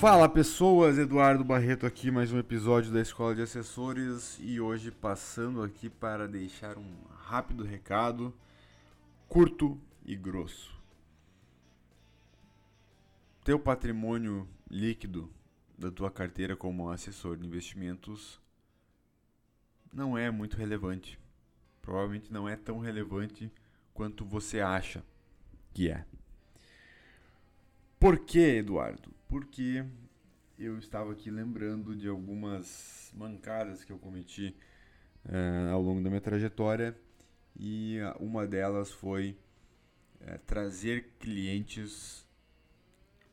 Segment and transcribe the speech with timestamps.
[0.00, 5.62] Fala pessoas, Eduardo Barreto aqui, mais um episódio da Escola de Assessores e hoje passando
[5.62, 8.32] aqui para deixar um rápido recado,
[9.28, 10.74] curto e grosso.
[13.44, 15.30] Teu patrimônio líquido
[15.78, 18.40] da tua carteira como assessor de investimentos
[19.92, 21.20] não é muito relevante.
[21.82, 23.52] Provavelmente não é tão relevante
[23.92, 25.04] quanto você acha
[25.74, 26.06] que é.
[27.98, 29.19] Por que, Eduardo?
[29.30, 29.84] Porque
[30.58, 34.56] eu estava aqui lembrando de algumas mancadas que eu cometi
[35.24, 36.98] uh, ao longo da minha trajetória
[37.56, 39.38] e uma delas foi
[40.20, 42.26] uh, trazer clientes,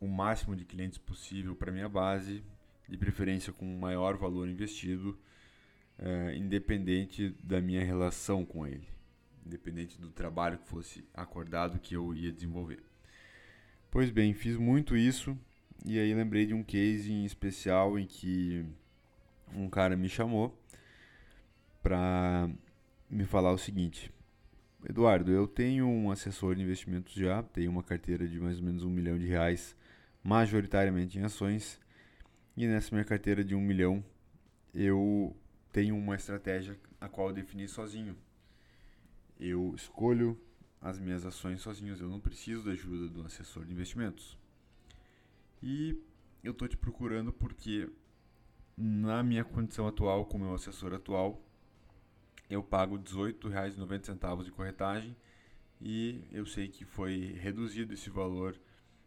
[0.00, 2.42] o máximo de clientes possível para minha base,
[2.88, 5.16] de preferência com maior valor investido,
[6.00, 8.88] uh, independente da minha relação com ele,
[9.46, 12.82] independente do trabalho que fosse acordado que eu ia desenvolver.
[13.92, 15.38] Pois bem, fiz muito isso
[15.84, 18.64] e aí lembrei de um case em especial em que
[19.54, 20.58] um cara me chamou
[21.82, 22.50] para
[23.08, 24.12] me falar o seguinte:
[24.88, 28.82] Eduardo, eu tenho um assessor de investimentos já, tenho uma carteira de mais ou menos
[28.82, 29.76] um milhão de reais,
[30.22, 31.80] majoritariamente em ações,
[32.56, 34.04] e nessa minha carteira de um milhão
[34.74, 35.36] eu
[35.72, 38.16] tenho uma estratégia a qual eu defini sozinho.
[39.38, 40.40] Eu escolho
[40.80, 44.38] as minhas ações sozinhos, eu não preciso da ajuda do assessor de investimentos.
[45.62, 45.98] E
[46.42, 47.88] eu estou te procurando porque
[48.76, 51.42] na minha condição atual, com o meu assessor atual,
[52.50, 55.16] eu pago R$ 18,90 de corretagem
[55.80, 58.58] e eu sei que foi reduzido esse valor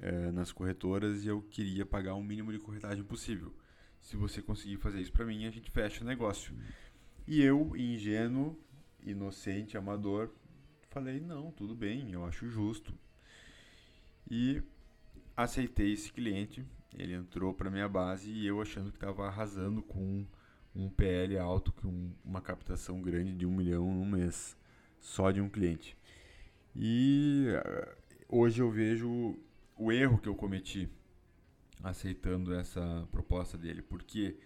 [0.00, 3.52] é, nas corretoras e eu queria pagar o mínimo de corretagem possível.
[4.00, 6.54] Se você conseguir fazer isso para mim, a gente fecha o negócio.
[7.26, 8.58] E eu, ingênuo,
[9.02, 10.30] inocente, amador,
[10.88, 12.94] falei, não, tudo bem, eu acho justo.
[14.30, 14.62] E
[15.42, 16.64] aceitei esse cliente,
[16.96, 20.26] ele entrou para minha base e eu achando que estava arrasando com
[20.74, 24.56] um PL alto, com uma captação grande de um milhão no mês,
[25.00, 25.96] só de um cliente.
[26.74, 27.96] E eh,
[28.28, 29.38] hoje eu vejo
[29.76, 30.88] o erro que eu cometi
[31.82, 33.82] aceitando essa proposta dele.
[33.82, 34.36] Por quê?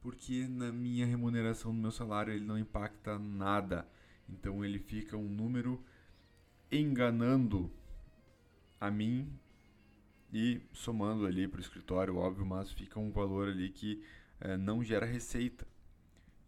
[0.00, 3.86] Porque na minha remuneração, no meu salário, ele não impacta nada
[4.28, 5.82] então ele fica um número
[6.70, 7.70] enganando
[8.80, 9.28] a mim
[10.34, 14.02] e somando ali para o escritório, óbvio, mas fica um valor ali que
[14.40, 15.64] é, não gera receita.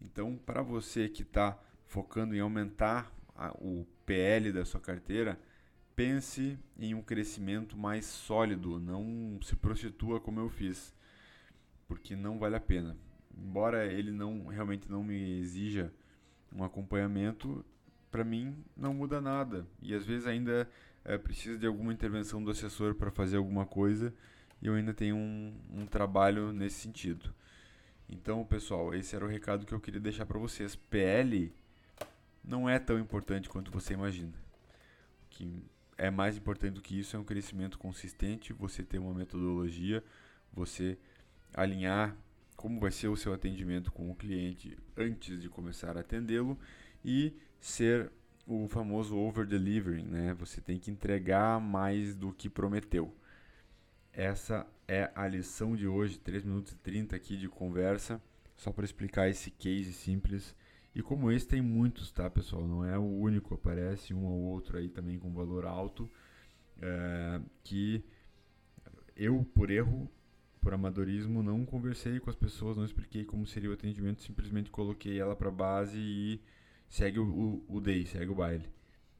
[0.01, 5.39] Então, para você que está focando em aumentar a, o PL da sua carteira,
[5.95, 10.93] pense em um crescimento mais sólido, não se prostitua como eu fiz,
[11.87, 12.97] porque não vale a pena.
[13.33, 15.93] Embora ele não realmente não me exija
[16.51, 17.63] um acompanhamento,
[18.11, 19.65] para mim, não muda nada.
[19.81, 20.69] E às vezes ainda
[21.07, 24.13] é, precisa de alguma intervenção do assessor para fazer alguma coisa
[24.61, 27.33] e eu ainda tenho um, um trabalho nesse sentido.
[28.09, 30.75] Então, pessoal, esse era o recado que eu queria deixar para vocês.
[30.75, 31.53] PL
[32.43, 34.33] não é tão importante quanto você imagina.
[35.25, 35.63] O que
[35.97, 40.03] é mais importante do que isso é um crescimento consistente, você ter uma metodologia,
[40.53, 40.97] você
[41.53, 42.15] alinhar
[42.55, 46.57] como vai ser o seu atendimento com o cliente antes de começar a atendê-lo
[47.03, 48.11] e ser
[48.47, 50.33] o famoso over delivering, né?
[50.35, 53.13] Você tem que entregar mais do que prometeu.
[54.13, 58.21] Essa é a lição de hoje, 3 minutos e 30 aqui de conversa,
[58.55, 60.55] só para explicar esse case simples.
[60.95, 62.65] E como esse tem muitos, tá, pessoal?
[62.65, 66.09] Não é o único, aparece um ou outro aí também com valor alto,
[66.81, 68.03] é, que
[69.15, 70.09] eu, por erro,
[70.61, 75.19] por amadorismo, não conversei com as pessoas, não expliquei como seria o atendimento, simplesmente coloquei
[75.19, 76.41] ela para base e
[76.89, 78.65] segue o, o, o day, segue o baile.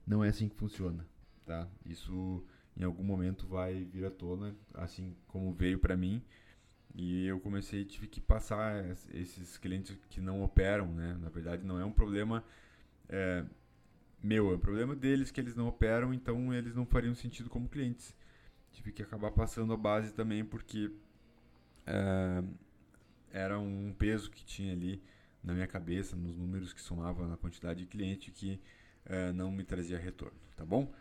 [0.06, 1.06] Não é assim que funciona,
[1.46, 1.68] tá?
[1.86, 2.44] Isso
[2.76, 6.24] em algum momento vai vir à tona, assim como veio para mim.
[6.96, 8.84] E eu comecei, tive que passar
[9.14, 11.18] esses clientes que não operam, né?
[11.22, 12.44] Na verdade, não é um problema
[13.10, 13.46] é,
[14.22, 17.70] meu, é um problema deles que eles não operam, então eles não fariam sentido como
[17.70, 18.16] clientes.
[18.72, 20.92] Tive que acabar passando a base também, porque
[21.86, 22.44] é,
[23.32, 25.02] era um peso que tinha ali
[25.44, 28.60] na minha cabeça, nos números que somavam na quantidade de cliente que
[29.06, 30.92] é, não me trazia retorno, tá bom?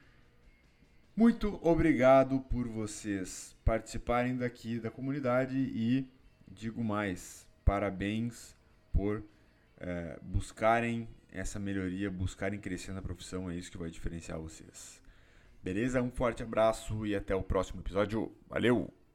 [1.15, 6.07] Muito obrigado por vocês participarem daqui da comunidade e
[6.47, 8.55] digo mais, parabéns
[8.93, 9.25] por
[9.79, 15.03] é, buscarem essa melhoria, buscarem crescer na profissão, é isso que vai diferenciar vocês.
[15.63, 16.01] Beleza?
[16.01, 18.33] Um forte abraço e até o próximo episódio.
[18.49, 19.06] Valeu!